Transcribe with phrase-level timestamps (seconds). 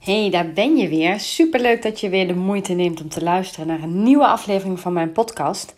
[0.00, 1.20] Hey, daar ben je weer.
[1.20, 4.92] Superleuk dat je weer de moeite neemt om te luisteren naar een nieuwe aflevering van
[4.92, 5.74] mijn podcast.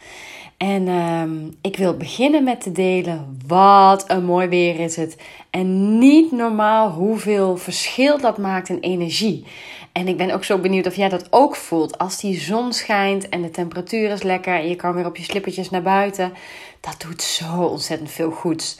[0.57, 5.17] En ehm, ik wil beginnen met te delen wat een mooi weer is het.
[5.51, 9.45] En niet normaal hoeveel verschil dat maakt in energie.
[9.93, 11.99] En ik ben ook zo benieuwd of jij dat ook voelt.
[11.99, 15.25] Als die zon schijnt en de temperatuur is lekker en je kan weer op je
[15.25, 16.33] slippertjes naar buiten.
[16.81, 18.79] Dat doet zo ontzettend veel goeds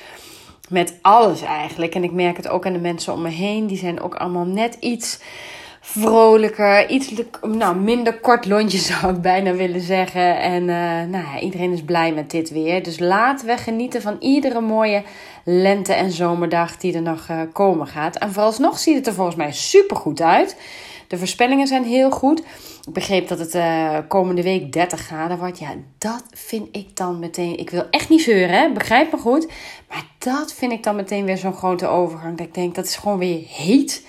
[0.73, 1.95] met alles eigenlijk.
[1.95, 3.67] En ik merk het ook aan de mensen om me heen.
[3.67, 5.21] Die zijn ook allemaal net iets
[5.85, 10.41] vrolijker, iets nou, minder kort lontje zou ik bijna willen zeggen.
[10.41, 10.69] En uh,
[11.11, 12.83] nou ja, iedereen is blij met dit weer.
[12.83, 15.03] Dus laten we genieten van iedere mooie
[15.45, 18.17] lente- en zomerdag die er nog uh, komen gaat.
[18.17, 20.57] En vooralsnog ziet het er volgens mij super goed uit.
[21.13, 22.39] De voorspellingen zijn heel goed.
[22.87, 25.59] Ik begreep dat het uh, komende week 30 graden wordt.
[25.59, 27.59] Ja, dat vind ik dan meteen.
[27.59, 28.73] Ik wil echt niet zeuren, hè?
[28.73, 29.47] begrijp me goed.
[29.89, 32.39] Maar dat vind ik dan meteen weer zo'n grote overgang.
[32.39, 34.07] Dat ik denk dat is gewoon weer heet.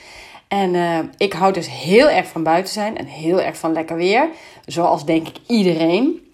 [0.48, 3.96] En uh, ik hou dus heel erg van buiten zijn en heel erg van lekker
[3.96, 4.30] weer.
[4.66, 6.32] Zoals denk ik iedereen.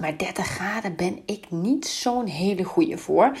[0.00, 3.36] Maar 30 graden ben ik niet zo'n hele goeie voor.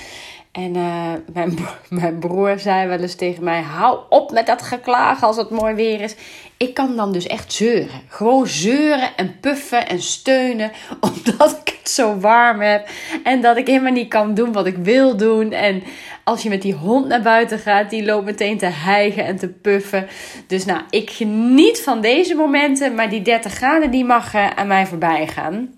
[0.52, 5.26] En uh, mijn, mijn broer zei wel eens tegen mij: hou op met dat geklagen
[5.26, 6.14] als het mooi weer is.
[6.56, 8.00] Ik kan dan dus echt zeuren.
[8.08, 10.70] Gewoon zeuren en puffen en steunen.
[11.00, 12.88] Omdat ik het zo warm heb.
[13.24, 15.52] En dat ik helemaal niet kan doen wat ik wil doen.
[15.52, 15.82] En
[16.24, 19.48] als je met die hond naar buiten gaat, die loopt meteen te hijgen en te
[19.48, 20.08] puffen.
[20.46, 22.94] Dus nou, ik geniet van deze momenten.
[22.94, 25.74] Maar die 30 graden, die mag uh, aan mij voorbij gaan.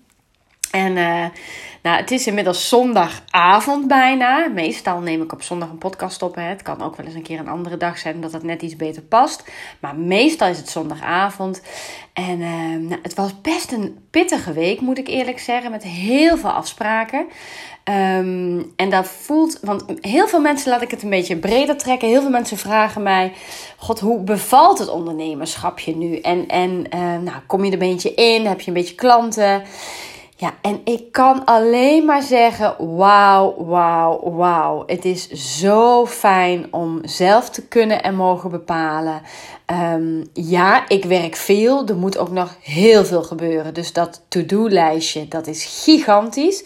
[0.71, 1.25] En uh,
[1.81, 4.47] nou, het is inmiddels zondagavond bijna.
[4.47, 6.35] Meestal neem ik op zondag een podcast op.
[6.35, 6.41] Hè.
[6.41, 8.75] Het kan ook wel eens een keer een andere dag zijn, omdat het net iets
[8.75, 9.43] beter past.
[9.79, 11.61] Maar meestal is het zondagavond.
[12.13, 15.71] En uh, nou, het was best een pittige week, moet ik eerlijk zeggen.
[15.71, 17.25] Met heel veel afspraken.
[17.83, 22.07] Um, en dat voelt, want heel veel mensen, laat ik het een beetje breder trekken.
[22.07, 23.33] Heel veel mensen vragen mij:
[23.77, 26.17] God, hoe bevalt het ondernemerschapje nu?
[26.17, 28.45] En, en uh, nou, kom je er een beetje in?
[28.45, 29.63] Heb je een beetje klanten?
[30.41, 34.83] Ja, en ik kan alleen maar zeggen: wauw, wauw, wauw.
[34.85, 35.29] Het is
[35.59, 39.21] zo fijn om zelf te kunnen en mogen bepalen.
[39.93, 41.87] Um, ja, ik werk veel.
[41.87, 43.73] Er moet ook nog heel veel gebeuren.
[43.73, 46.63] Dus dat to-do-lijstje, dat is gigantisch.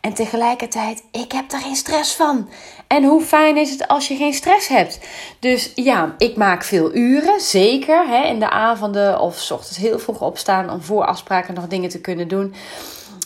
[0.00, 2.48] En tegelijkertijd, ik heb er geen stress van.
[2.86, 5.00] En hoe fijn is het als je geen stress hebt?
[5.40, 8.08] Dus ja, ik maak veel uren, zeker.
[8.08, 11.88] Hè, in de avonden of s ochtends heel vroeg opstaan om voor afspraken nog dingen
[11.88, 12.54] te kunnen doen.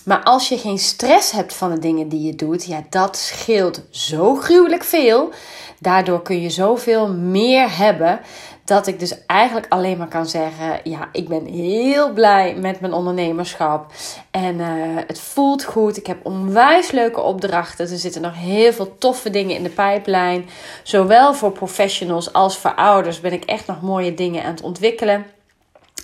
[0.04, 3.80] Maar als je geen stress hebt van de dingen die je doet, ja, dat scheelt
[3.90, 5.30] zo gruwelijk veel.
[5.78, 8.20] Daardoor kun je zoveel meer hebben.
[8.64, 12.92] Dat ik dus eigenlijk alleen maar kan zeggen: ja, ik ben heel blij met mijn
[12.92, 13.92] ondernemerschap.
[14.30, 14.66] En uh,
[15.06, 15.96] het voelt goed.
[15.96, 17.90] Ik heb onwijs leuke opdrachten.
[17.90, 20.48] Er zitten nog heel veel toffe dingen in de pijplijn.
[20.82, 25.26] Zowel voor professionals als voor ouders ben ik echt nog mooie dingen aan het ontwikkelen.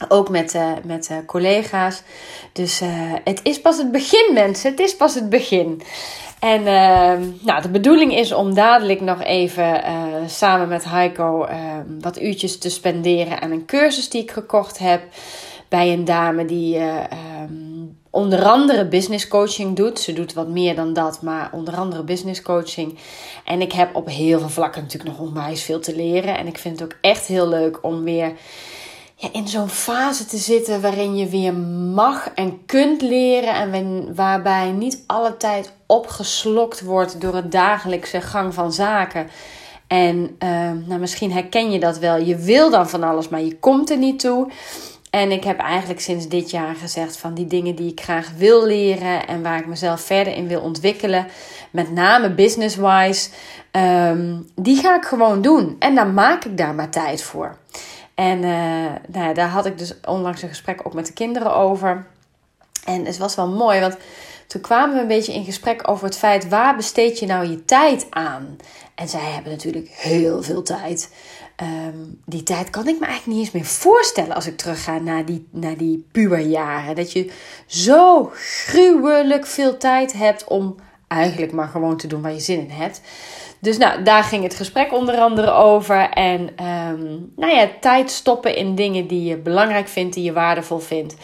[0.08, 2.02] Ook met, uh, met uh, collega's.
[2.52, 2.88] Dus uh,
[3.24, 4.70] het is pas het begin, mensen.
[4.70, 5.82] Het is pas het begin.
[6.38, 6.62] En
[7.40, 9.82] nou, de bedoeling is om dadelijk nog even
[10.26, 11.48] samen met Heiko
[12.00, 15.02] wat uurtjes te spenderen aan een cursus die ik gekocht heb.
[15.68, 19.98] Bij een dame die um, onder andere business coaching doet.
[19.98, 22.98] Ze doet wat meer dan dat, maar onder andere business coaching.
[23.44, 26.38] En ik heb op heel veel vlakken natuurlijk nog onwijs veel te leren.
[26.38, 28.32] En ik vind het ook echt heel leuk om weer
[29.20, 31.54] ja, in zo'n fase te zitten waarin je weer
[31.94, 33.54] mag en kunt leren.
[33.54, 39.28] En waarbij niet alle tijd opgeslokt wordt door het dagelijkse gang van zaken.
[39.86, 40.48] En uh,
[40.86, 42.16] nou, misschien herken je dat wel.
[42.16, 44.50] Je wil dan van alles, maar je komt er niet toe.
[45.10, 48.66] En ik heb eigenlijk sinds dit jaar gezegd van die dingen die ik graag wil
[48.66, 51.26] leren en waar ik mezelf verder in wil ontwikkelen,
[51.70, 53.28] met name business-wise,
[53.72, 55.76] um, die ga ik gewoon doen.
[55.78, 57.56] En dan maak ik daar maar tijd voor.
[58.18, 62.06] En uh, nou daar had ik dus onlangs een gesprek ook met de kinderen over.
[62.84, 63.96] En het was wel mooi, want
[64.46, 67.64] toen kwamen we een beetje in gesprek over het feit waar besteed je nou je
[67.64, 68.56] tijd aan?
[68.94, 71.10] En zij hebben natuurlijk heel veel tijd.
[71.62, 75.24] Um, die tijd kan ik me eigenlijk niet eens meer voorstellen als ik terugga naar
[75.24, 76.96] die, naar die puberjaren.
[76.96, 77.30] Dat je
[77.66, 80.76] zo gruwelijk veel tijd hebt om
[81.08, 83.00] eigenlijk maar gewoon te doen waar je zin in hebt.
[83.60, 86.10] Dus nou, daar ging het gesprek onder andere over.
[86.10, 90.78] En um, nou ja, tijd stoppen in dingen die je belangrijk vindt, die je waardevol
[90.78, 91.16] vindt.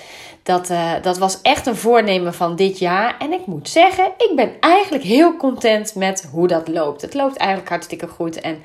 [0.42, 3.16] Dat, uh, dat was echt een voornemen van dit jaar.
[3.18, 7.02] En ik moet zeggen, ik ben eigenlijk heel content met hoe dat loopt.
[7.02, 8.40] Het loopt eigenlijk hartstikke goed.
[8.40, 8.62] En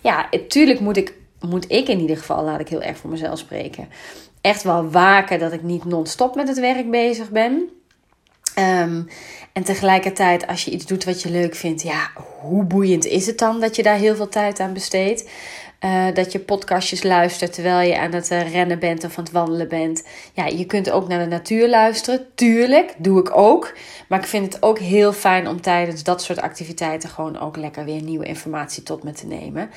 [0.00, 3.38] ja, natuurlijk moet ik, moet ik in ieder geval, laat ik heel erg voor mezelf
[3.38, 3.88] spreken,
[4.40, 7.68] echt wel waken dat ik niet non-stop met het werk bezig ben.
[8.60, 9.08] Um,
[9.52, 12.10] en tegelijkertijd, als je iets doet wat je leuk vindt, ja,
[12.40, 15.24] hoe boeiend is het dan dat je daar heel veel tijd aan besteedt?
[15.80, 19.32] uh, dat je podcastjes luistert terwijl je aan het uh, rennen bent of aan het
[19.32, 20.04] wandelen bent.
[20.32, 22.26] Ja, je kunt ook naar de natuur luisteren.
[22.34, 23.72] Tuurlijk, doe ik ook.
[24.08, 27.84] Maar ik vind het ook heel fijn om tijdens dat soort activiteiten gewoon ook lekker
[27.84, 29.70] weer nieuwe informatie tot me te nemen.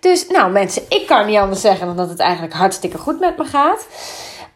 [0.00, 3.36] Dus nou mensen, ik kan niet anders zeggen dan dat het eigenlijk hartstikke goed met
[3.36, 3.86] me gaat.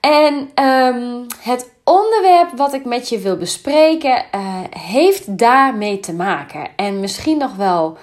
[0.01, 6.69] En um, het onderwerp wat ik met je wil bespreken uh, heeft daarmee te maken.
[6.77, 7.99] En misschien nog wel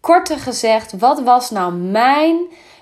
[0.00, 2.36] korter gezegd, wat was nou mijn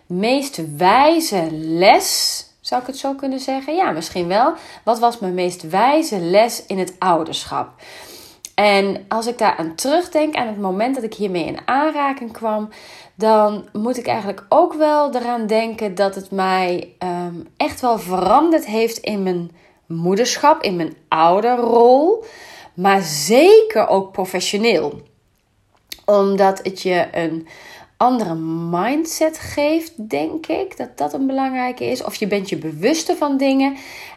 [0.06, 2.38] meest wijze les?
[2.60, 3.74] Zou ik het zo kunnen zeggen?
[3.74, 4.52] Ja, misschien wel.
[4.84, 7.68] Wat was mijn meest wijze les in het ouderschap?
[8.54, 12.68] En als ik daar aan terugdenk, aan het moment dat ik hiermee in aanraking kwam,
[13.14, 18.66] dan moet ik eigenlijk ook wel eraan denken dat het mij um, echt wel veranderd
[18.66, 19.50] heeft in mijn
[19.86, 22.24] moederschap, in mijn ouderrol,
[22.74, 25.02] maar zeker ook professioneel.
[26.04, 27.46] Omdat het je een
[28.04, 28.34] andere
[28.70, 32.04] mindset geeft, denk ik dat dat een belangrijke is.
[32.04, 33.76] Of je bent je bewuster van dingen.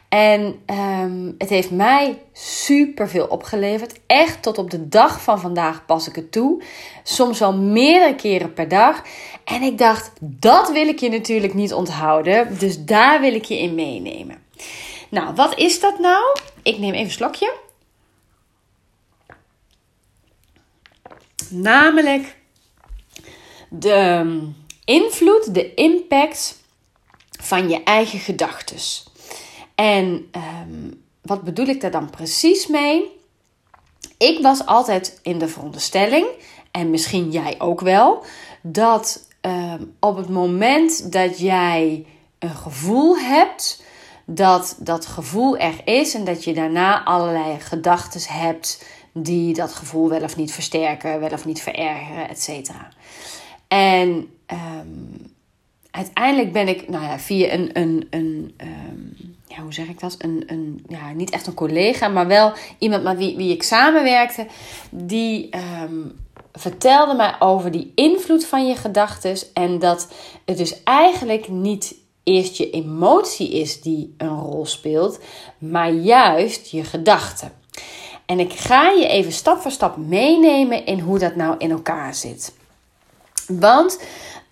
[0.09, 0.59] En
[1.01, 3.99] um, het heeft mij super veel opgeleverd.
[4.07, 6.63] Echt tot op de dag van vandaag pas ik het toe.
[7.03, 9.03] Soms wel meerdere keren per dag.
[9.43, 12.59] En ik dacht, dat wil ik je natuurlijk niet onthouden.
[12.59, 14.37] Dus daar wil ik je in meenemen.
[15.09, 16.23] Nou, wat is dat nou?
[16.63, 17.53] Ik neem even een slokje.
[21.49, 22.36] Namelijk
[23.69, 24.39] de ehm,
[24.85, 26.63] invloed, de impact
[27.41, 28.77] van je eigen gedachten.
[29.75, 30.29] En
[30.65, 33.15] um, wat bedoel ik daar dan precies mee?
[34.17, 36.27] Ik was altijd in de veronderstelling,
[36.71, 38.23] en misschien jij ook wel,
[38.61, 42.05] dat um, op het moment dat jij
[42.39, 43.83] een gevoel hebt,
[44.25, 50.09] dat dat gevoel er is en dat je daarna allerlei gedachten hebt die dat gevoel
[50.09, 52.89] wel of niet versterken, wel of niet verergeren, et cetera.
[53.67, 55.33] En um,
[55.91, 59.15] uiteindelijk ben ik, nou ja, via een, een, een um,
[59.47, 60.15] ja, hoe zeg ik dat?
[60.17, 64.47] Een, een, ja, niet echt een collega, maar wel iemand met wie, wie ik samenwerkte,
[64.89, 65.49] die
[65.83, 66.15] um,
[66.53, 70.07] vertelde mij over die invloed van je gedachten en dat
[70.45, 75.19] het dus eigenlijk niet eerst je emotie is die een rol speelt,
[75.57, 77.51] maar juist je gedachten.
[78.25, 82.13] En ik ga je even stap voor stap meenemen in hoe dat nou in elkaar
[82.13, 82.53] zit.
[83.47, 83.99] Want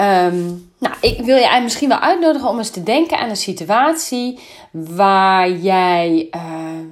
[0.01, 4.39] um, nou, ik wil je misschien wel uitnodigen om eens te denken aan een situatie
[4.71, 6.41] waar jij uh,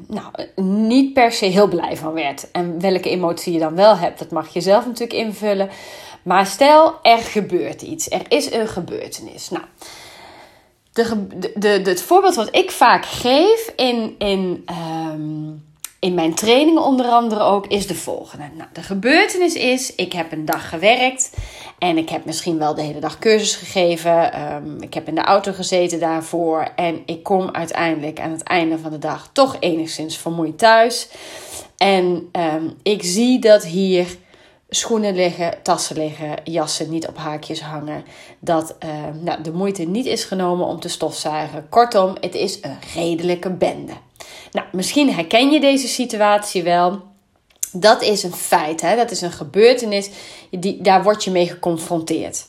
[0.07, 2.51] nou, niet per se heel blij van werd.
[2.51, 5.69] En welke emotie je dan wel hebt, dat mag je zelf natuurlijk invullen.
[6.23, 8.09] Maar stel, er gebeurt iets.
[8.09, 9.49] Er is een gebeurtenis.
[9.49, 9.63] Nou,
[10.93, 14.65] de, de, de, het voorbeeld wat ik vaak geef in, in,
[15.11, 15.63] um,
[15.99, 18.45] in mijn trainingen onder andere ook, is de volgende.
[18.57, 21.31] Nou, de gebeurtenis is, ik heb een dag gewerkt
[21.79, 24.41] en ik heb misschien wel de hele dag cursus gegeven.
[24.53, 28.79] Um, ik heb in de auto gezeten daarvoor en ik kom uiteindelijk aan het einde
[28.79, 31.07] van de dag toch enigszins vermoeid thuis.
[31.77, 34.07] En um, ik zie dat hier
[34.69, 38.03] schoenen liggen, tassen liggen, jassen niet op haakjes hangen.
[38.39, 38.89] Dat uh,
[39.21, 41.69] nou, de moeite niet is genomen om te stofzuigen.
[41.69, 43.93] Kortom, het is een redelijke bende.
[44.51, 47.12] Nou, misschien herken je deze situatie wel.
[47.73, 48.95] Dat is een feit, hè?
[48.95, 50.09] dat is een gebeurtenis,
[50.49, 52.45] die, daar word je mee geconfronteerd.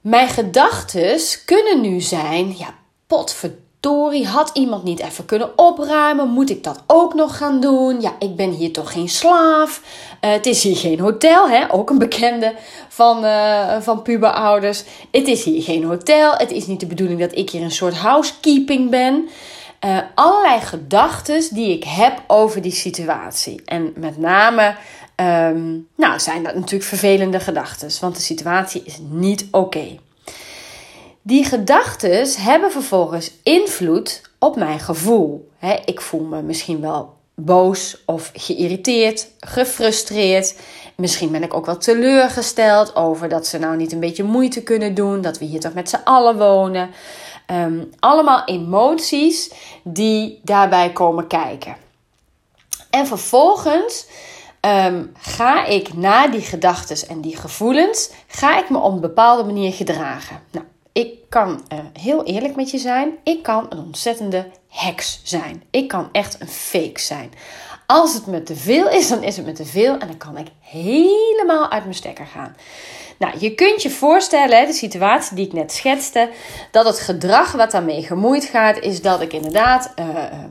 [0.00, 2.74] Mijn gedachten kunnen nu zijn, ja,
[3.06, 6.28] potverdorie had iemand niet even kunnen opruimen?
[6.28, 8.00] Moet ik dat ook nog gaan doen?
[8.00, 9.82] Ja, ik ben hier toch geen slaaf.
[10.20, 11.72] Uh, het is hier geen hotel, hè?
[11.72, 12.54] ook een bekende
[12.88, 14.84] van, uh, van puberouders.
[15.10, 16.32] Het is hier geen hotel.
[16.36, 19.28] Het is niet de bedoeling dat ik hier een soort housekeeping ben.
[19.84, 23.62] Uh, allerlei gedachten die ik heb over die situatie.
[23.64, 24.76] En met name
[25.16, 29.98] um, nou, zijn dat natuurlijk vervelende gedachten, want de situatie is niet oké.
[31.22, 35.50] Die gedachten hebben vervolgens invloed op mijn gevoel.
[35.84, 40.54] ik voel me misschien wel boos of geïrriteerd, gefrustreerd.
[40.94, 44.94] Misschien ben ik ook wel teleurgesteld over dat ze nou niet een beetje moeite kunnen
[44.94, 46.90] doen, dat we hier toch met z'n allen wonen.
[47.52, 49.50] Um, allemaal emoties
[49.82, 51.76] die daarbij komen kijken.
[52.90, 54.06] En vervolgens
[54.60, 59.44] um, ga ik na die gedachten en die gevoelens, ga ik me op een bepaalde
[59.44, 60.40] manier gedragen.
[60.50, 63.12] Nou, ik kan uh, heel eerlijk met je zijn.
[63.22, 65.62] Ik kan een ontzettende heks zijn.
[65.70, 67.32] Ik kan echt een fake zijn.
[67.86, 70.36] Als het me te veel is, dan is het me te veel en dan kan
[70.38, 72.56] ik helemaal uit mijn stekker gaan.
[73.22, 76.28] Nou, je kunt je voorstellen, de situatie die ik net schetste,
[76.70, 80.06] dat het gedrag wat daarmee gemoeid gaat, is dat ik inderdaad uh,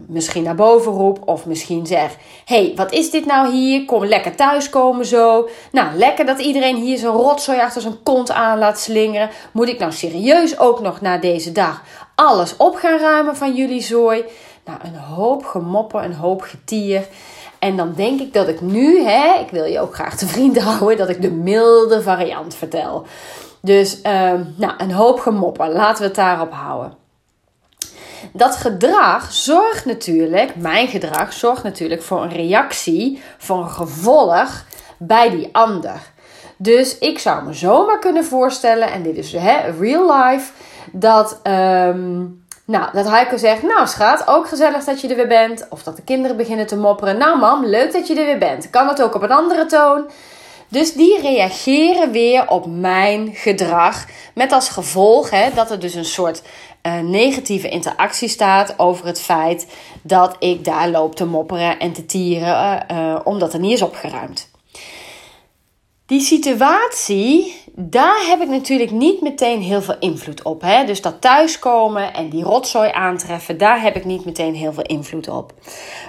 [0.07, 3.85] misschien naar boven roep of misschien zeg: hey, wat is dit nou hier?
[3.85, 5.50] Kom lekker thuiskomen zo.
[5.71, 9.29] Nou, lekker dat iedereen hier zo'n rotzooi achter zijn kont aan laat slingeren.
[9.53, 11.83] Moet ik nou serieus ook nog na deze dag
[12.15, 14.23] alles op gaan ruimen van jullie zooi?
[14.65, 17.07] Nou, een hoop gemopper, een hoop getier.
[17.59, 20.63] En dan denk ik dat ik nu, hè, ik wil je ook graag te vrienden
[20.71, 23.05] houden, dat ik de milde variant vertel.
[23.61, 26.99] Dus uh, nou, een hoop gemopper, laten we het daarop houden.
[28.33, 34.65] Dat gedrag zorgt natuurlijk, mijn gedrag zorgt natuurlijk voor een reactie, voor een gevolg
[34.97, 36.11] bij die ander.
[36.57, 40.51] Dus ik zou me zomaar kunnen voorstellen, en dit is hè, real life,
[40.91, 45.67] dat um, nou, dat Heiko zegt, nou schat, ook gezellig dat je er weer bent.
[45.69, 47.17] Of dat de kinderen beginnen te mopperen.
[47.17, 48.69] Nou mam, leuk dat je er weer bent.
[48.69, 50.09] Kan het ook op een andere toon?
[50.67, 54.05] Dus die reageren weer op mijn gedrag.
[54.33, 56.41] Met als gevolg hè, dat er dus een soort
[56.83, 59.67] uh, negatieve interactie staat over het feit
[60.01, 64.50] dat ik daar loop te mopperen en te tieren, uh, omdat er niet is opgeruimd.
[66.11, 70.61] Die situatie, daar heb ik natuurlijk niet meteen heel veel invloed op.
[70.61, 70.85] Hè?
[70.85, 75.27] Dus dat thuiskomen en die rotzooi aantreffen, daar heb ik niet meteen heel veel invloed
[75.27, 75.53] op.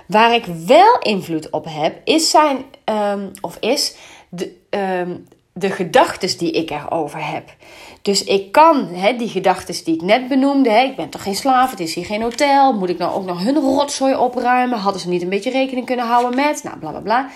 [0.06, 3.96] Waar ik wel invloed op heb, is zijn, um, of is
[4.28, 7.54] de, um, de gedachten die ik erover heb.
[8.02, 11.34] Dus ik kan hè, die gedachten die ik net benoemde, hè, ik ben toch geen
[11.34, 14.78] slaaf, het is hier geen hotel, moet ik nou ook nog hun rotzooi opruimen?
[14.78, 16.62] Hadden ze niet een beetje rekening kunnen houden met?
[16.62, 17.28] Nou, bla bla bla.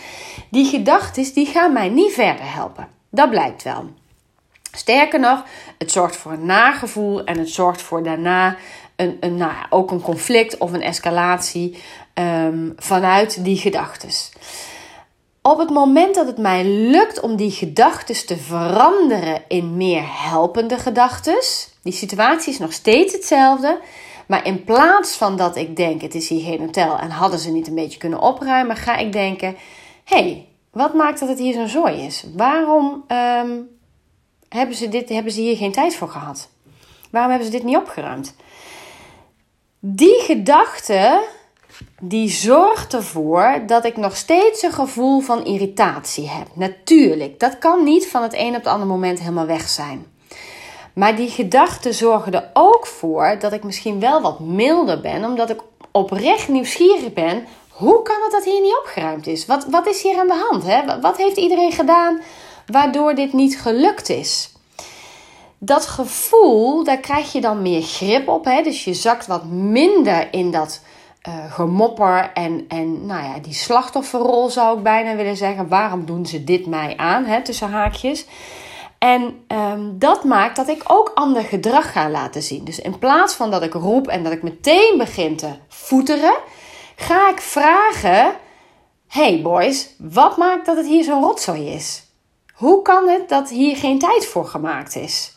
[0.51, 2.89] Die gedachten die gaan mij niet verder helpen.
[3.11, 3.85] Dat blijkt wel.
[4.73, 5.45] Sterker nog,
[5.79, 8.57] het zorgt voor een nagevoel en het zorgt voor daarna
[8.97, 11.83] een, een, nou ook een conflict of een escalatie
[12.15, 14.09] um, vanuit die gedachten.
[15.47, 20.79] Op het moment dat het mij lukt om die gedachten te veranderen in meer helpende
[20.79, 21.39] gedachten,
[21.83, 23.81] die situatie is nog steeds hetzelfde,
[24.27, 27.51] maar in plaats van dat ik denk het is hier geen hotel en hadden ze
[27.51, 29.57] niet een beetje kunnen opruimen, ga ik denken:
[30.05, 32.25] hé, hey, wat maakt dat het hier zo'n zooi is?
[32.37, 33.69] Waarom um,
[34.49, 36.49] hebben, ze dit, hebben ze hier geen tijd voor gehad?
[37.11, 38.35] Waarom hebben ze dit niet opgeruimd?
[39.81, 41.23] Die gedachte
[42.01, 46.47] die zorgt ervoor dat ik nog steeds een gevoel van irritatie heb.
[46.53, 50.07] Natuurlijk, dat kan niet van het een op het andere moment helemaal weg zijn.
[50.93, 55.51] Maar die gedachten zorgen er ook voor dat ik misschien wel wat milder ben, omdat
[55.51, 57.47] ik oprecht nieuwsgierig ben.
[57.69, 59.47] Hoe kan het dat hier niet opgeruimd is?
[59.47, 60.67] Wat, wat is hier aan de hand?
[60.67, 61.01] Hè?
[61.01, 62.21] Wat heeft iedereen gedaan
[62.67, 64.53] waardoor dit niet gelukt is?
[65.59, 68.45] Dat gevoel, daar krijg je dan meer grip op.
[68.45, 68.63] Hè?
[68.63, 70.81] Dus je zakt wat minder in dat
[71.29, 75.69] uh, gemopper en, en nou ja, die slachtofferrol zou ik bijna willen zeggen.
[75.69, 77.25] Waarom doen ze dit mij aan?
[77.25, 78.27] Hè, tussen haakjes.
[78.99, 82.65] En um, dat maakt dat ik ook ander gedrag ga laten zien.
[82.65, 86.35] Dus in plaats van dat ik roep en dat ik meteen begin te voeteren,
[86.97, 88.35] ga ik vragen:
[89.09, 92.05] Hey boys, wat maakt dat het hier zo'n rotzooi is?
[92.55, 95.33] Hoe kan het dat hier geen tijd voor gemaakt is?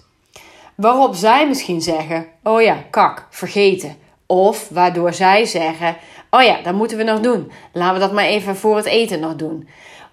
[0.75, 3.97] Waarop zij misschien zeggen: Oh ja, kak, vergeten.
[4.31, 5.97] Of waardoor zij zeggen:
[6.29, 7.51] Oh ja, dat moeten we nog doen.
[7.73, 9.67] Laten we dat maar even voor het eten nog doen.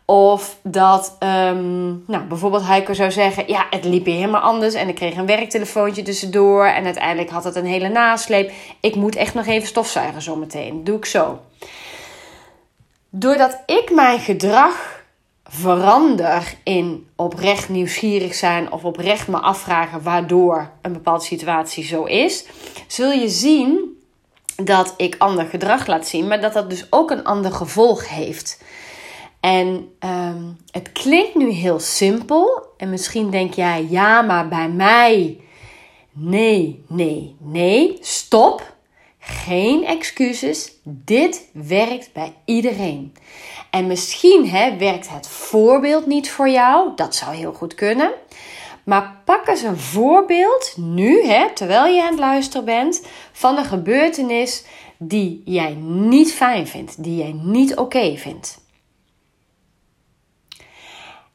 [0.04, 4.74] Of dat, um, nou, bijvoorbeeld Heiko zou zeggen: Ja, het liep hier helemaal anders.
[4.74, 6.66] En ik kreeg een werktelefoontje tussendoor.
[6.66, 8.52] En uiteindelijk had het een hele nasleep.
[8.80, 10.84] Ik moet echt nog even stofzuigen zometeen.
[10.84, 11.40] Doe ik zo.
[13.10, 15.04] Doordat ik mijn gedrag
[15.44, 22.46] verander in oprecht nieuwsgierig zijn of oprecht me afvragen waardoor een bepaalde situatie zo is,
[22.86, 23.95] zul je zien
[24.56, 28.62] dat ik ander gedrag laat zien, maar dat dat dus ook een ander gevolg heeft.
[29.40, 32.66] En um, het klinkt nu heel simpel.
[32.76, 35.40] En misschien denk jij, ja, maar bij mij.
[36.12, 37.98] Nee, nee, nee.
[38.00, 38.74] Stop.
[39.18, 40.72] Geen excuses.
[40.82, 43.14] Dit werkt bij iedereen.
[43.70, 46.90] En misschien hè, werkt het voorbeeld niet voor jou.
[46.96, 48.12] Dat zou heel goed kunnen.
[48.86, 53.02] Maar pak eens een voorbeeld nu, hè, terwijl je aan het luisteren bent,
[53.32, 54.64] van een gebeurtenis
[54.98, 58.58] die jij niet fijn vindt, die jij niet oké vindt.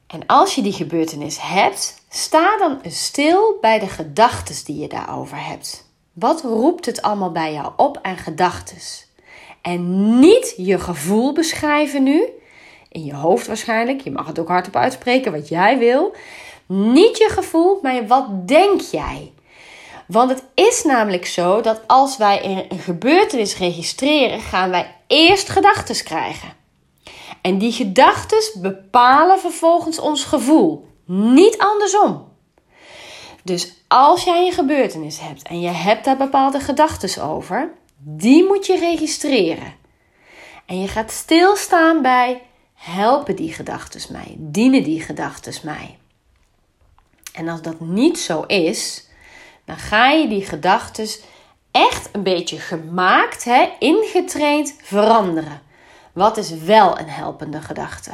[0.06, 5.46] En als je die gebeurtenis hebt, sta dan stil bij de gedachten die je daarover
[5.46, 5.90] hebt.
[6.12, 8.78] Wat roept het allemaal bij jou op aan gedachten?
[9.62, 12.28] En niet je gevoel beschrijven nu,
[12.88, 14.00] in je hoofd waarschijnlijk.
[14.00, 16.14] Je mag het ook hardop uitspreken wat jij wil.
[16.66, 19.32] Niet je gevoel, maar wat denk jij?
[20.06, 26.04] Want het is namelijk zo dat als wij een gebeurtenis registreren, gaan wij eerst gedachten
[26.04, 26.52] krijgen.
[27.42, 32.30] En die gedachten bepalen vervolgens ons gevoel, niet andersom.
[33.44, 38.66] Dus als jij een gebeurtenis hebt en je hebt daar bepaalde gedachten over, die moet
[38.66, 39.74] je registreren.
[40.66, 42.42] En je gaat stilstaan bij
[42.74, 45.98] helpen die gedachten mij, dienen die gedachten mij.
[47.32, 49.06] En als dat niet zo is,
[49.64, 51.06] dan ga je die gedachten
[51.70, 55.62] echt een beetje gemaakt, hè, ingetraind veranderen.
[56.12, 58.12] Wat is wel een helpende gedachte?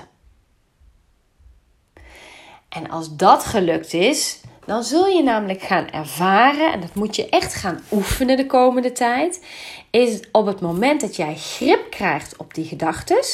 [2.69, 7.29] En als dat gelukt is, dan zul je namelijk gaan ervaren, en dat moet je
[7.29, 9.45] echt gaan oefenen de komende tijd,
[9.91, 13.25] is op het moment dat jij grip krijgt op die gedachten,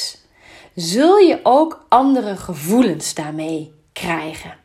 [0.75, 4.64] zul je ook andere gevoelens daarmee krijgen.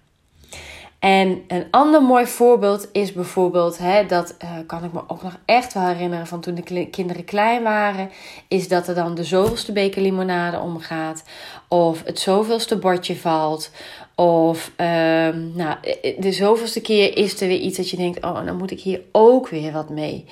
[1.01, 5.39] En een ander mooi voorbeeld is bijvoorbeeld, hè, dat uh, kan ik me ook nog
[5.45, 8.11] echt wel herinneren van toen de kinderen klein waren,
[8.49, 11.25] is dat er dan de zoveelste beker limonade omgaat,
[11.69, 13.71] of het zoveelste bordje valt,
[14.15, 15.77] of um, nou,
[16.19, 19.01] de zoveelste keer is er weer iets dat je denkt, oh, dan moet ik hier
[19.13, 20.25] ook weer wat mee.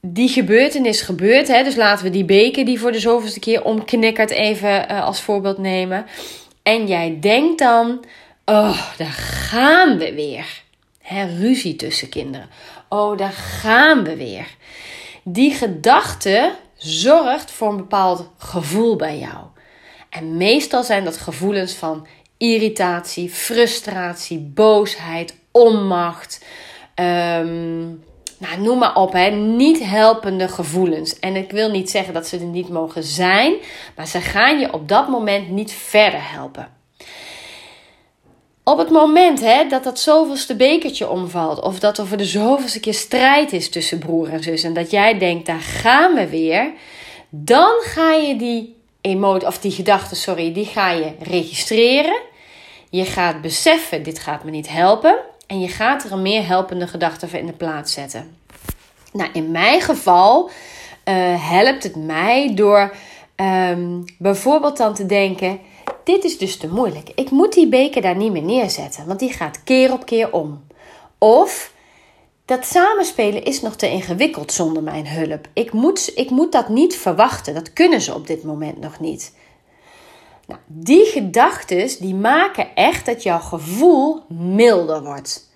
[0.00, 4.30] Die gebeurtenis gebeurt, hè, dus laten we die beker die voor de zoveelste keer omknikkert
[4.30, 6.06] even als voorbeeld nemen.
[6.62, 8.04] En jij denkt dan,
[8.44, 10.62] Oh, daar gaan we weer.
[11.00, 12.48] He, ruzie tussen kinderen.
[12.88, 14.46] Oh, daar gaan we weer.
[15.22, 19.44] Die gedachte zorgt voor een bepaald gevoel bij jou.
[20.10, 22.06] En meestal zijn dat gevoelens van
[22.36, 26.44] irritatie, frustratie, boosheid, onmacht.
[26.94, 28.04] Um,
[28.38, 31.18] nou, noem maar op, niet helpende gevoelens.
[31.18, 33.54] En ik wil niet zeggen dat ze er niet mogen zijn,
[33.96, 36.79] maar ze gaan je op dat moment niet verder helpen.
[38.70, 42.80] Op het moment hè, dat dat zoveelste bekertje omvalt, of dat er voor de zoveelste
[42.80, 46.72] keer strijd is tussen broer en zus, en dat jij denkt, daar gaan we weer,
[47.28, 52.18] dan ga je die emotie, of die gedachte, sorry, die ga je registreren.
[52.90, 55.18] Je gaat beseffen, dit gaat me niet helpen.
[55.46, 58.36] En je gaat er een meer helpende gedachte voor in de plaats zetten.
[59.12, 60.50] Nou, in mijn geval
[61.04, 61.14] uh,
[61.50, 62.94] helpt het mij door
[63.36, 65.60] um, bijvoorbeeld dan te denken:
[66.04, 67.10] dit is dus te moeilijk.
[67.14, 70.64] Ik moet die beker daar niet meer neerzetten, want die gaat keer op keer om.
[71.18, 71.72] Of
[72.44, 75.48] dat samenspelen is nog te ingewikkeld zonder mijn hulp.
[75.52, 77.54] Ik moet, ik moet dat niet verwachten.
[77.54, 79.34] Dat kunnen ze op dit moment nog niet.
[80.46, 85.49] Nou, die gedachten die maken echt dat jouw gevoel milder wordt.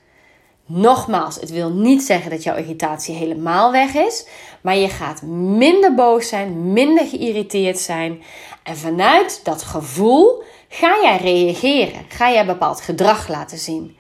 [0.66, 4.26] Nogmaals, het wil niet zeggen dat jouw irritatie helemaal weg is,
[4.60, 8.22] maar je gaat minder boos zijn, minder geïrriteerd zijn.
[8.62, 13.96] En vanuit dat gevoel ga jij reageren, ga jij bepaald gedrag laten zien.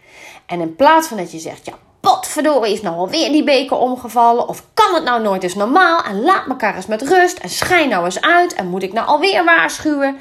[0.46, 4.48] En in plaats van dat je zegt, ja, potverdorie is nou alweer die beker omgevallen,
[4.48, 7.88] of kan het nou nooit eens normaal, en laat elkaar eens met rust, en schijn
[7.88, 10.16] nou eens uit, en moet ik nou alweer waarschuwen.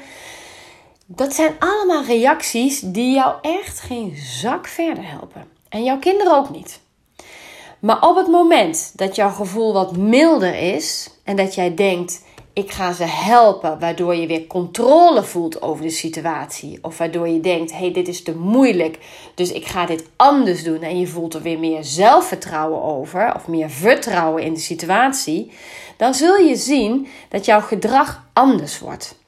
[1.06, 5.53] Dat zijn allemaal reacties die jou echt geen zak verder helpen.
[5.74, 6.80] En jouw kinderen ook niet.
[7.78, 12.70] Maar op het moment dat jouw gevoel wat milder is en dat jij denkt: ik
[12.70, 17.70] ga ze helpen, waardoor je weer controle voelt over de situatie, of waardoor je denkt:
[17.72, 18.98] hé, hey, dit is te moeilijk,
[19.34, 23.48] dus ik ga dit anders doen en je voelt er weer meer zelfvertrouwen over, of
[23.48, 25.52] meer vertrouwen in de situatie,
[25.96, 29.23] dan zul je zien dat jouw gedrag anders wordt.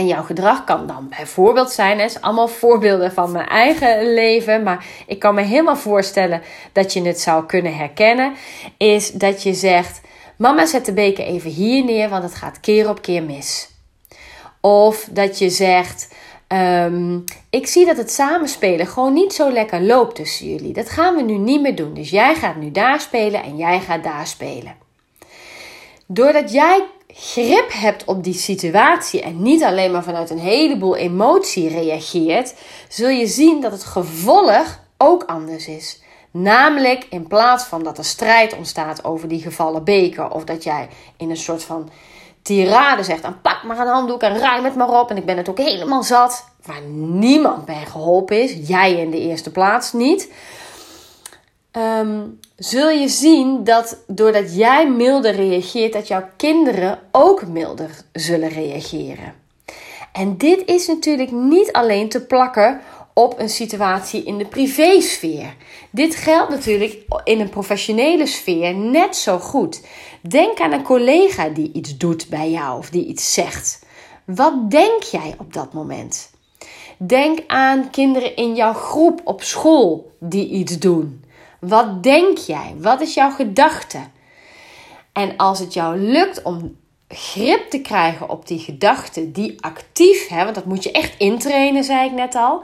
[0.00, 4.62] En jouw gedrag kan dan bijvoorbeeld zijn, het is allemaal voorbeelden van mijn eigen leven,
[4.62, 8.32] maar ik kan me helemaal voorstellen dat je het zou kunnen herkennen,
[8.76, 10.00] is dat je zegt,
[10.36, 13.70] mama zet de beker even hier neer, want het gaat keer op keer mis.
[14.60, 16.14] Of dat je zegt,
[16.46, 17.18] ehm,
[17.50, 20.72] ik zie dat het samenspelen gewoon niet zo lekker loopt tussen jullie.
[20.72, 21.94] Dat gaan we nu niet meer doen.
[21.94, 24.88] Dus jij gaat nu daar spelen en jij gaat daar spelen.
[26.12, 31.68] Doordat jij grip hebt op die situatie en niet alleen maar vanuit een heleboel emotie
[31.68, 32.54] reageert,
[32.88, 36.02] zul je zien dat het gevolg ook anders is.
[36.30, 40.88] Namelijk in plaats van dat er strijd ontstaat over die gevallen beker of dat jij
[41.16, 41.90] in een soort van
[42.42, 45.36] tirade zegt: dan pak maar een handdoek en ruim het maar op en ik ben
[45.36, 50.28] het ook helemaal zat, waar niemand bij geholpen is, jij in de eerste plaats niet.
[51.76, 58.48] Um, zul je zien dat doordat jij milder reageert, dat jouw kinderen ook milder zullen
[58.48, 59.34] reageren.
[60.12, 62.80] En dit is natuurlijk niet alleen te plakken
[63.14, 65.54] op een situatie in de privésfeer.
[65.90, 69.82] Dit geldt natuurlijk in een professionele sfeer net zo goed.
[70.20, 73.84] Denk aan een collega die iets doet bij jou of die iets zegt.
[74.24, 76.30] Wat denk jij op dat moment?
[76.98, 81.24] Denk aan kinderen in jouw groep op school die iets doen.
[81.60, 82.74] Wat denk jij?
[82.78, 83.98] Wat is jouw gedachte?
[85.12, 86.76] En als het jou lukt om
[87.08, 91.84] grip te krijgen op die gedachten die actief, hè, want dat moet je echt intrainen,
[91.84, 92.56] zei ik net al.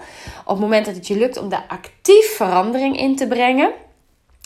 [0.45, 3.73] Op het moment dat het je lukt om daar actief verandering in te brengen,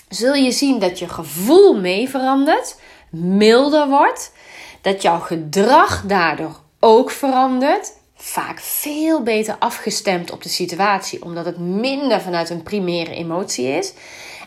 [0.09, 2.77] zul je zien dat je gevoel mee verandert,
[3.11, 4.33] milder wordt,
[4.81, 7.99] dat jouw gedrag daardoor ook verandert.
[8.15, 13.93] Vaak veel beter afgestemd op de situatie, omdat het minder vanuit een primaire emotie is.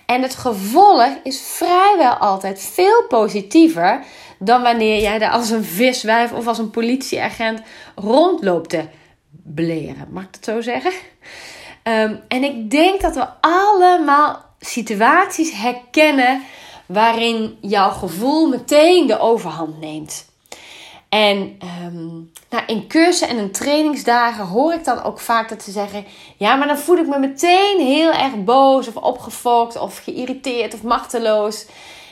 [0.06, 4.04] En het gevolg is vrijwel altijd veel positiever
[4.40, 7.62] dan wanneer jij daar als een viswijf of als een politieagent
[7.96, 8.84] rondloopt te
[9.30, 10.08] beleren.
[10.10, 10.92] Mag ik dat zo zeggen?
[11.84, 16.42] Ehm, en ik denk dat we allemaal situaties herkennen
[16.86, 20.33] waarin jouw gevoel meteen de overhand neemt.
[21.14, 25.72] En um, nou, in cursussen en in trainingsdagen hoor ik dan ook vaak dat ze
[25.72, 26.06] zeggen:
[26.38, 30.84] Ja, maar dan voel ik me meteen heel erg boos of opgefokt of geïrriteerd of
[30.84, 31.66] machteloos.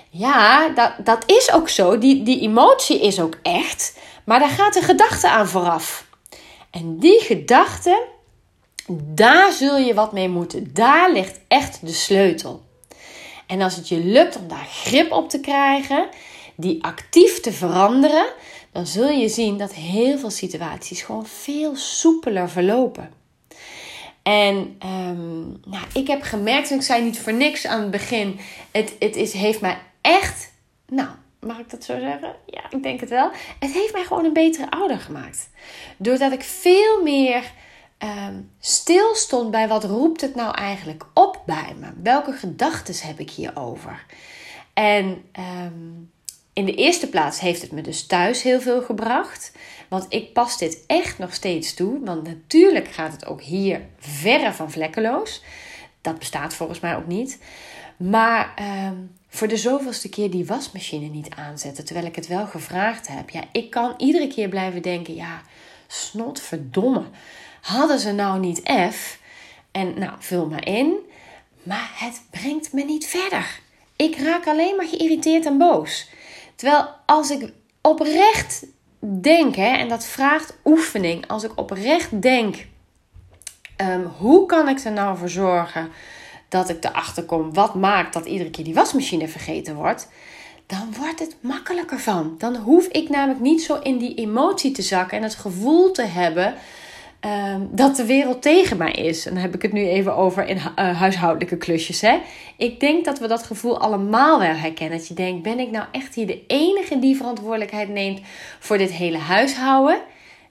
[0.09, 1.97] Ja, dat, dat is ook zo.
[1.97, 3.97] Die, die emotie is ook echt.
[4.23, 6.05] Maar daar gaat een gedachte aan vooraf.
[6.71, 8.03] En die gedachte,
[9.01, 10.73] daar zul je wat mee moeten.
[10.73, 12.61] Daar ligt echt de sleutel.
[13.47, 16.07] En als het je lukt om daar grip op te krijgen,
[16.55, 18.25] die actief te veranderen,
[18.71, 23.13] dan zul je zien dat heel veel situaties gewoon veel soepeler verlopen.
[24.23, 24.55] En
[24.85, 28.39] um, nou, ik heb gemerkt, en ik zei niet voor niks aan het begin,
[28.71, 30.51] het, het is, heeft mij echt,
[30.87, 32.35] nou, mag ik dat zo zeggen?
[32.45, 33.29] Ja, ik denk het wel.
[33.59, 35.49] Het heeft mij gewoon een betere ouder gemaakt.
[35.97, 37.51] Doordat ik veel meer
[38.27, 41.87] um, stil stond bij wat roept het nou eigenlijk op bij me?
[42.03, 44.05] Welke gedachten heb ik hierover?
[44.73, 45.23] En
[45.65, 46.11] um,
[46.53, 49.51] in de eerste plaats heeft het me dus thuis heel veel gebracht.
[49.87, 51.99] Want ik pas dit echt nog steeds toe.
[52.03, 55.43] Want natuurlijk gaat het ook hier verre van vlekkeloos.
[56.01, 57.39] Dat bestaat volgens mij ook niet.
[57.97, 58.95] Maar ehm,
[59.29, 61.85] voor de zoveelste keer die wasmachine niet aanzetten.
[61.85, 63.29] Terwijl ik het wel gevraagd heb.
[63.29, 65.15] Ja, ik kan iedere keer blijven denken.
[65.15, 65.41] Ja,
[65.87, 67.03] snot verdomme.
[67.61, 68.61] Hadden ze nou niet
[68.91, 69.19] F?
[69.71, 70.95] En nou, vul maar in.
[71.63, 73.59] Maar het brengt me niet verder.
[73.95, 76.09] Ik raak alleen maar geïrriteerd en boos.
[76.61, 78.65] Terwijl als ik oprecht
[78.99, 82.67] denk, hè, en dat vraagt oefening, als ik oprecht denk,
[83.77, 85.89] um, hoe kan ik er nou voor zorgen
[86.49, 90.07] dat ik erachter kom wat maakt dat iedere keer die wasmachine vergeten wordt,
[90.65, 92.35] dan wordt het makkelijker van.
[92.37, 96.05] Dan hoef ik namelijk niet zo in die emotie te zakken en het gevoel te
[96.05, 96.55] hebben
[97.21, 99.25] Ehm, dat de wereld tegen mij is.
[99.25, 102.01] En dan heb ik het nu even over in uh, huishoudelijke klusjes.
[102.01, 102.19] Hè?
[102.57, 104.97] Ik denk dat we dat gevoel allemaal wel herkennen.
[104.97, 108.19] Dat je denkt, ben ik nou echt hier de enige die verantwoordelijkheid neemt
[108.59, 110.01] voor dit hele huishouden?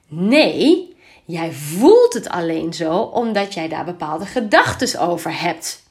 [0.09, 5.83] Nee, jij voelt het alleen zo omdat jij daar bepaalde gedachten over hebt.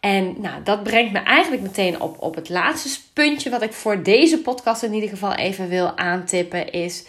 [0.00, 4.02] En nou, dat brengt me eigenlijk meteen op, op het laatste puntje wat ik voor
[4.02, 7.04] deze podcast in ieder geval even wil aantippen is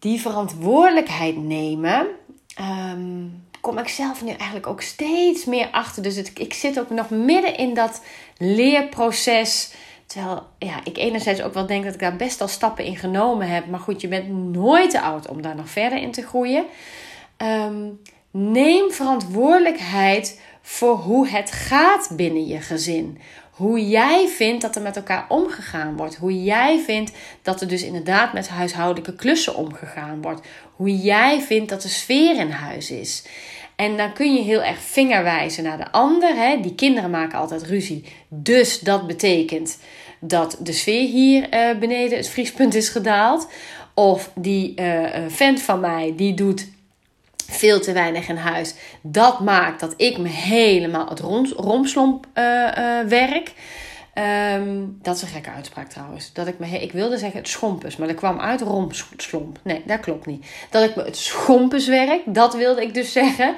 [0.00, 2.06] die verantwoordelijkheid nemen,
[2.60, 6.02] um, kom ik zelf nu eigenlijk ook steeds meer achter.
[6.02, 8.02] Dus ik zit ook nog midden in dat
[8.36, 9.72] leerproces.
[10.06, 13.48] Terwijl ja, ik enerzijds ook wel denk dat ik daar best al stappen in genomen
[13.48, 13.66] heb.
[13.66, 16.64] Maar goed, je bent nooit te oud om daar nog verder in te groeien.
[17.38, 23.18] Um, neem verantwoordelijkheid voor hoe het gaat binnen je gezin.
[23.60, 26.16] Hoe jij vindt dat er met elkaar omgegaan wordt.
[26.16, 30.46] Hoe jij vindt dat er dus inderdaad met huishoudelijke klussen omgegaan wordt.
[30.76, 33.24] Hoe jij vindt dat de sfeer in huis is.
[33.76, 36.34] En dan kun je heel erg vingerwijzen naar de ander.
[36.34, 36.60] Hè?
[36.60, 38.04] Die kinderen maken altijd ruzie.
[38.28, 39.78] Dus dat betekent
[40.20, 43.48] dat de sfeer hier uh, beneden het vriespunt is gedaald.
[43.94, 46.68] Of die uh, vent van mij die doet
[47.50, 48.74] veel te weinig in huis.
[49.02, 51.20] Dat maakt dat ik me helemaal het
[51.56, 53.52] romslomp uh, uh, werk.
[54.54, 56.32] Um, dat is een gekke uitspraak trouwens.
[56.32, 59.58] Dat ik, me, ik wilde zeggen het schompus, maar dat kwam uit romslomp.
[59.62, 60.46] Nee, dat klopt niet.
[60.70, 63.54] Dat ik me het schompus werk, dat wilde ik dus zeggen.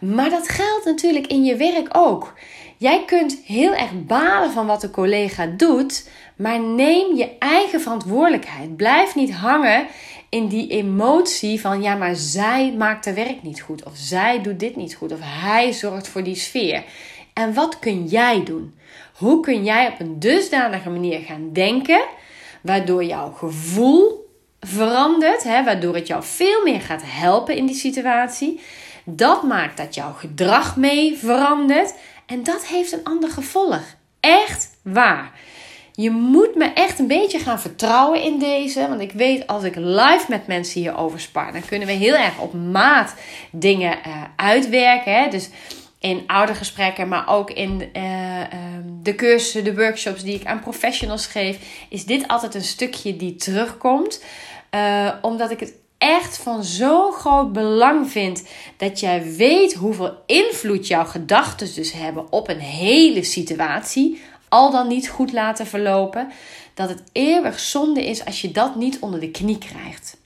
[0.00, 2.34] Maar dat geldt natuurlijk in je werk ook.
[2.76, 8.76] Jij kunt heel erg balen van wat de collega doet, maar neem je eigen verantwoordelijkheid.
[8.76, 9.86] Blijf niet hangen
[10.28, 13.84] in die emotie van ja, maar zij maakt haar werk niet goed.
[13.84, 15.12] Of zij doet dit niet goed.
[15.12, 16.84] Of hij zorgt voor die sfeer.
[17.32, 18.74] En wat kun jij doen?
[19.14, 22.04] Hoe kun jij op een dusdanige manier gaan denken,
[22.60, 24.26] waardoor jouw gevoel
[24.60, 28.60] verandert, hè, waardoor het jou veel meer gaat helpen in die situatie.
[29.04, 31.94] Dat maakt dat jouw gedrag mee verandert
[32.26, 33.82] en dat heeft een ander gevolg.
[34.20, 35.32] Echt waar.
[36.00, 38.88] Je moet me echt een beetje gaan vertrouwen in deze.
[38.88, 42.38] Want ik weet als ik live met mensen hierover spar, dan kunnen we heel erg
[42.38, 43.14] op maat
[43.50, 45.12] dingen uh, uitwerken.
[45.12, 45.28] Hè?
[45.28, 45.48] Dus
[45.98, 48.42] in oudergesprekken, maar ook in uh,
[49.02, 51.58] de cursussen, de workshops die ik aan professionals geef,
[51.88, 54.24] is dit altijd een stukje die terugkomt.
[54.74, 58.44] Uh, omdat ik het echt van zo groot belang vind
[58.76, 64.88] dat jij weet hoeveel invloed jouw gedachten dus hebben op een hele situatie, al dan
[64.88, 66.30] niet goed laten verlopen,
[66.74, 70.16] dat het eeuwig zonde is als je dat niet onder de knie krijgt.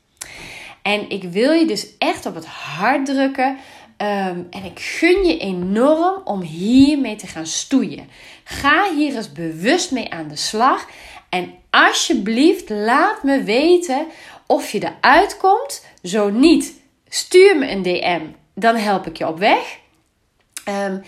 [0.82, 3.56] En ik wil je dus echt op het hart drukken.
[3.96, 8.08] Ehm, en ik gun je enorm om hiermee te gaan stoeien.
[8.44, 10.86] Ga hier eens bewust mee aan de slag.
[11.28, 14.06] En alsjeblieft, laat me weten
[14.46, 15.84] of je eruit komt.
[16.02, 16.74] Zo niet,
[17.08, 18.22] stuur me een DM.
[18.54, 19.80] Dan help ik je op weg.
[20.64, 20.98] Ehm,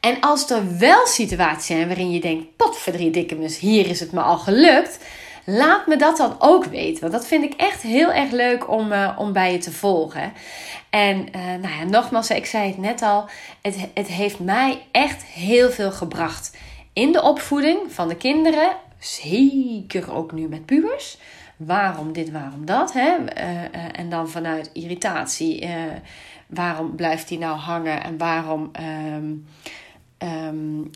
[0.00, 4.38] en als er wel situaties zijn waarin je denkt: potverdriedikkemus, hier is het me al
[4.38, 4.98] gelukt.
[5.46, 7.00] Laat me dat dan ook weten.
[7.00, 10.32] Want dat vind ik echt heel erg leuk om, uh, om bij je te volgen.
[10.90, 13.28] En uh, nou ja, nogmaals, ik zei het net al.
[13.62, 16.56] Het, het heeft mij echt heel veel gebracht.
[16.92, 18.76] In de opvoeding van de kinderen.
[18.98, 21.18] Zeker ook nu met pubers.
[21.56, 22.92] Waarom dit, waarom dat?
[22.92, 23.16] Hè?
[23.18, 25.68] Uh, en dan vanuit irritatie.
[26.54, 28.02] Waarom blijft hij nou hangen?
[28.02, 28.70] En waarom
[29.16, 29.46] um,
[30.18, 30.90] um,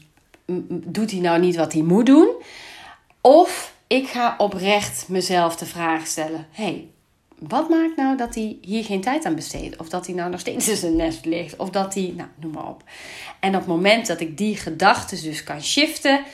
[0.86, 2.28] doet hij nou niet wat hij moet doen?
[3.20, 6.88] Of ik ga oprecht mezelf de vraag stellen: hey,
[7.38, 9.76] wat maakt nou dat hij hier geen tijd aan besteedt?
[9.76, 11.56] Of dat hij nou nog steeds in zijn nest ligt?
[11.56, 12.82] Of dat hij, nou, noem maar op.
[13.40, 16.24] En op het moment dat ik die gedachten dus kan shiften,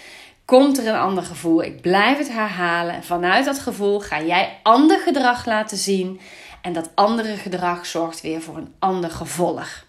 [0.44, 1.62] komt er een ander gevoel.
[1.62, 3.04] Ik blijf het herhalen.
[3.04, 6.20] Vanuit dat gevoel ga jij ander gedrag laten zien.
[6.64, 9.84] En dat andere gedrag zorgt weer voor een ander gevolg.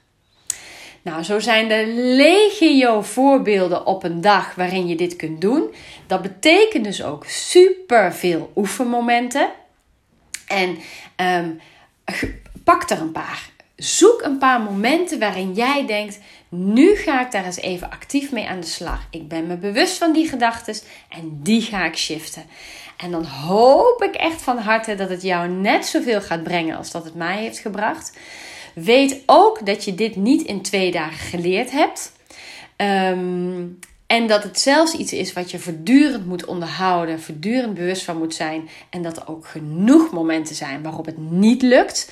[1.01, 5.73] Nou, zo zijn er legio voorbeelden op een dag waarin je dit kunt doen.
[6.07, 9.49] Dat betekent dus ook super veel oefenmomenten.
[10.47, 10.77] En
[11.17, 11.59] um,
[12.63, 13.49] pak er een paar.
[13.75, 18.47] Zoek een paar momenten waarin jij denkt: nu ga ik daar eens even actief mee
[18.47, 19.07] aan de slag.
[19.09, 20.75] Ik ben me bewust van die gedachten
[21.09, 22.45] en die ga ik shiften.
[23.05, 26.91] En dan hoop ik echt van harte dat het jou net zoveel gaat brengen als
[26.91, 28.17] dat het mij heeft gebracht.
[28.73, 32.11] Weet ook dat je dit niet in twee dagen geleerd hebt.
[32.77, 38.17] Um, en dat het zelfs iets is wat je voortdurend moet onderhouden, voortdurend bewust van
[38.17, 38.69] moet zijn.
[38.89, 42.11] En dat er ook genoeg momenten zijn waarop het niet lukt.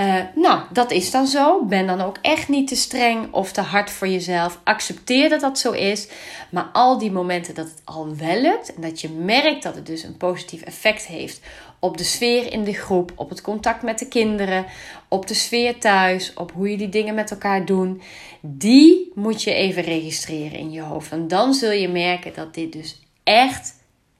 [0.00, 1.64] Uh, nou, dat is dan zo.
[1.64, 4.60] Ben dan ook echt niet te streng of te hard voor jezelf.
[4.64, 6.08] Accepteer dat dat zo is.
[6.50, 9.86] Maar al die momenten dat het al wel lukt en dat je merkt dat het
[9.86, 11.40] dus een positief effect heeft
[11.78, 14.66] op de sfeer in de groep, op het contact met de kinderen,
[15.08, 18.02] op de sfeer thuis, op hoe je die dingen met elkaar doen,
[18.40, 21.12] die moet je even registreren in je hoofd.
[21.12, 23.75] En dan zul je merken dat dit dus echt,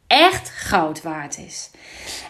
[0.06, 1.70] echt goud waard is.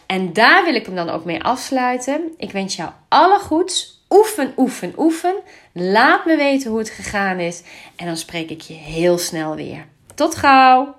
[0.07, 2.33] En daar wil ik hem dan ook mee afsluiten.
[2.37, 4.05] Ik wens jou alle goeds.
[4.11, 5.35] Oefen, oefen, oefen.
[5.73, 7.63] Laat me weten hoe het gegaan is.
[7.97, 9.87] En dan spreek ik je heel snel weer.
[10.15, 10.95] Tot gauw!